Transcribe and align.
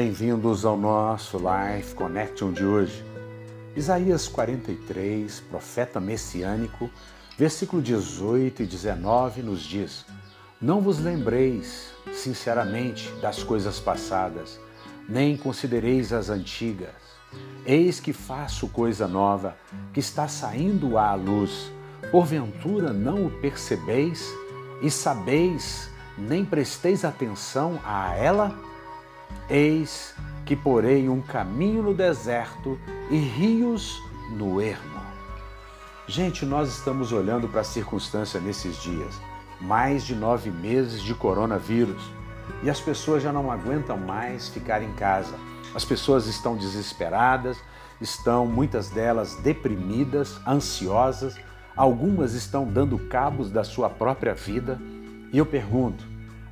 Bem-vindos 0.00 0.64
ao 0.64 0.76
nosso 0.76 1.38
Life 1.38 1.92
Connection 1.96 2.52
de 2.52 2.64
hoje. 2.64 3.04
Isaías 3.74 4.28
43, 4.28 5.40
profeta 5.50 5.98
messiânico, 5.98 6.88
versículo 7.36 7.82
18 7.82 8.62
e 8.62 8.66
19 8.66 9.42
nos 9.42 9.60
diz: 9.60 10.06
Não 10.62 10.80
vos 10.80 11.00
lembreis, 11.00 11.90
sinceramente, 12.12 13.10
das 13.20 13.42
coisas 13.42 13.80
passadas, 13.80 14.60
nem 15.08 15.36
considereis 15.36 16.12
as 16.12 16.30
antigas. 16.30 16.94
Eis 17.66 17.98
que 17.98 18.12
faço 18.12 18.68
coisa 18.68 19.08
nova, 19.08 19.56
que 19.92 19.98
está 19.98 20.28
saindo 20.28 20.96
à 20.96 21.12
luz. 21.16 21.72
Porventura 22.12 22.92
não 22.92 23.26
o 23.26 23.30
percebeis 23.40 24.32
e 24.80 24.92
sabeis, 24.92 25.90
nem 26.16 26.44
presteis 26.44 27.04
atenção 27.04 27.80
a 27.84 28.14
ela? 28.14 28.77
Eis 29.48 30.14
que 30.44 30.56
porei 30.56 31.08
um 31.08 31.20
caminho 31.20 31.82
no 31.82 31.94
deserto 31.94 32.78
e 33.10 33.16
rios 33.16 34.02
no 34.30 34.60
ermo. 34.60 34.98
Gente, 36.06 36.46
nós 36.46 36.70
estamos 36.70 37.12
olhando 37.12 37.48
para 37.48 37.60
a 37.60 37.64
circunstância 37.64 38.40
nesses 38.40 38.76
dias. 38.82 39.20
Mais 39.60 40.04
de 40.04 40.14
nove 40.14 40.50
meses 40.50 41.02
de 41.02 41.14
coronavírus 41.14 42.02
e 42.62 42.70
as 42.70 42.80
pessoas 42.80 43.22
já 43.22 43.32
não 43.32 43.50
aguentam 43.50 43.96
mais 43.96 44.48
ficar 44.48 44.82
em 44.82 44.92
casa. 44.94 45.34
As 45.74 45.84
pessoas 45.84 46.26
estão 46.26 46.56
desesperadas, 46.56 47.58
estão 48.00 48.46
muitas 48.46 48.88
delas 48.88 49.34
deprimidas, 49.36 50.40
ansiosas, 50.46 51.36
algumas 51.76 52.34
estão 52.34 52.64
dando 52.64 52.98
cabos 52.98 53.50
da 53.50 53.62
sua 53.62 53.90
própria 53.90 54.34
vida. 54.34 54.80
E 55.32 55.38
eu 55.38 55.46
pergunto: 55.46 56.04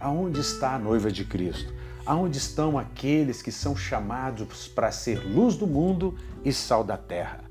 aonde 0.00 0.40
está 0.40 0.74
a 0.74 0.78
noiva 0.78 1.10
de 1.10 1.24
Cristo? 1.24 1.72
Aonde 2.04 2.38
estão 2.38 2.76
aqueles 2.76 3.42
que 3.42 3.52
são 3.52 3.76
chamados 3.76 4.66
para 4.66 4.90
ser 4.90 5.24
luz 5.24 5.54
do 5.54 5.68
mundo 5.68 6.18
e 6.44 6.52
sal 6.52 6.82
da 6.82 6.96
terra? 6.96 7.44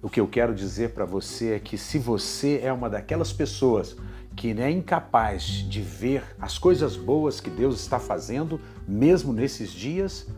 O 0.00 0.08
que 0.08 0.20
eu 0.20 0.28
quero 0.28 0.54
dizer 0.54 0.90
para 0.90 1.04
você 1.04 1.54
é 1.54 1.58
que 1.58 1.76
se 1.76 1.98
você 1.98 2.60
é 2.62 2.72
uma 2.72 2.88
daquelas 2.88 3.32
pessoas 3.32 3.96
que 4.36 4.52
é 4.52 4.70
incapaz 4.70 5.42
de 5.68 5.82
ver 5.82 6.22
as 6.40 6.56
coisas 6.56 6.96
boas 6.96 7.40
que 7.40 7.50
Deus 7.50 7.80
está 7.80 7.98
fazendo, 7.98 8.60
mesmo 8.86 9.32
nesses 9.32 9.72
dias, 9.72 10.28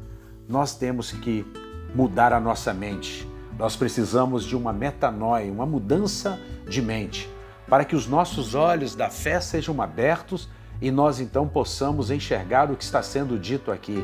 nós 0.49 0.75
temos 0.75 1.13
que 1.13 1.45
mudar 1.95 2.33
a 2.33 2.41
nossa 2.41 2.73
mente. 2.73 3.29
Nós 3.59 3.77
precisamos 3.77 4.47
de 4.47 4.57
uma 4.57 4.73
metanoia, 4.73 5.53
uma 5.53 5.67
mudança 5.67 6.41
de 6.67 6.81
mente, 6.81 7.29
para 7.69 7.85
que 7.85 7.95
os 7.95 8.07
nossos 8.07 8.55
olhos 8.55 8.95
da 8.95 9.11
fé 9.11 9.39
sejam 9.39 9.83
abertos 9.83 10.49
e 10.81 10.91
nós 10.91 11.21
então 11.21 11.47
possamos 11.47 12.11
enxergar 12.11 12.71
o 12.71 12.77
que 12.77 12.85
está 12.85 13.03
sendo 13.03 13.39
dito 13.39 13.71
aqui. 13.71 14.03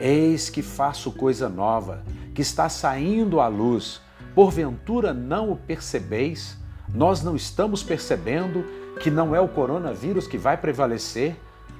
Eis 0.00 0.50
que 0.50 0.62
faço 0.62 1.12
coisa 1.12 1.48
nova, 1.48 2.02
que 2.34 2.42
está 2.42 2.68
saindo 2.68 3.40
à 3.40 3.48
luz. 3.48 4.00
Porventura 4.34 5.12
não 5.12 5.50
o 5.52 5.56
percebeis? 5.56 6.56
Nós 6.92 7.22
não 7.22 7.36
estamos 7.36 7.82
percebendo 7.82 8.64
que 9.00 9.10
não 9.10 9.34
é 9.34 9.40
o 9.40 9.48
coronavírus 9.48 10.26
que 10.26 10.38
vai 10.38 10.56
prevalecer 10.56 11.36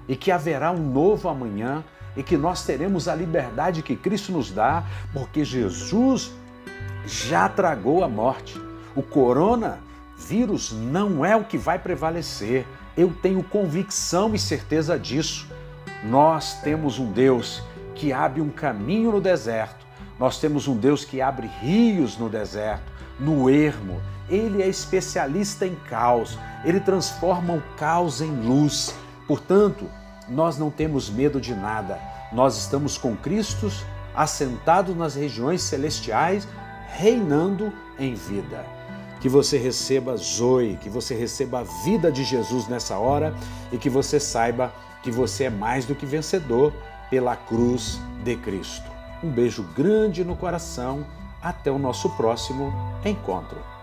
e 0.09 0.15
que 0.15 0.31
haverá 0.31 0.71
um 0.71 0.93
novo 0.93 1.29
amanhã 1.29 1.85
e 2.17 2.23
que 2.23 2.37
nós 2.37 2.65
teremos 2.65 3.09
a 3.09 3.15
liberdade 3.15 3.83
que 3.83 3.95
Cristo 3.95 4.33
nos 4.33 4.51
dá, 4.51 4.85
porque 5.13 5.45
Jesus 5.45 6.33
já 7.07 7.49
tragou 7.49 8.03
a 8.03 8.09
morte. 8.09 8.61
O 8.95 9.03
coronavírus 10.19 10.73
não 10.73 11.25
é 11.25 11.37
o 11.37 11.45
que 11.45 11.57
vai 11.57 11.79
prevalecer. 11.79 12.67
Eu 12.97 13.13
tenho 13.23 13.43
convicção 13.43 14.35
e 14.35 14.39
certeza 14.39 14.99
disso. 14.99 15.47
Nós 16.05 16.61
temos 16.61 16.99
um 16.99 17.13
Deus 17.13 17.63
que 17.95 18.13
abre 18.13 18.41
um 18.41 18.51
caminho 18.51 19.13
no 19.13 19.21
deserto. 19.21 19.87
Nós 20.19 20.41
temos 20.41 20.67
um 20.67 20.77
Deus 20.77 21.05
que 21.05 21.21
abre 21.21 21.47
rios 21.61 22.19
no 22.19 22.29
deserto, 22.29 22.93
no 23.19 23.49
ermo. 23.49 24.01
Ele 24.29 24.63
é 24.63 24.69
especialista 24.69 25.65
em 25.65 25.75
caos. 25.75 26.37
Ele 26.65 26.81
transforma 26.81 27.55
o 27.55 27.63
caos 27.77 28.21
em 28.21 28.31
luz. 28.31 28.95
Portanto, 29.27 29.89
nós 30.29 30.59
não 30.59 30.71
temos 30.71 31.09
medo 31.09 31.41
de 31.41 31.55
nada. 31.55 31.99
Nós 32.33 32.59
estamos 32.59 32.99
com 32.99 33.17
Cristo 33.17 33.71
assentados 34.15 34.97
nas 34.97 35.15
regiões 35.15 35.63
celestiais, 35.63 36.47
reinando 36.89 37.73
em 37.99 38.15
vida 38.15 38.78
que 39.21 39.29
você 39.29 39.59
receba 39.59 40.17
Zoe, 40.17 40.79
que 40.81 40.89
você 40.89 41.15
receba 41.15 41.61
a 41.61 41.63
vida 41.85 42.11
de 42.11 42.25
Jesus 42.25 42.69
nessa 42.69 42.99
hora 42.99 43.35
e 43.73 43.79
que 43.79 43.91
você 43.91 44.21
saiba 44.21 44.73
que 45.03 45.11
você 45.11 45.45
é 45.45 45.51
mais 45.51 45.85
do 45.85 45.95
que 45.95 46.07
vencedor 46.07 46.73
pela 47.11 47.37
cruz 47.37 47.99
de 48.23 48.37
Cristo. 48.37 48.91
Um 49.23 49.31
beijo 49.31 49.63
grande 49.75 50.25
no 50.25 50.37
coração. 50.37 51.05
Até 51.41 51.71
o 51.71 51.79
nosso 51.79 52.11
próximo 52.11 52.73
encontro. 53.05 53.78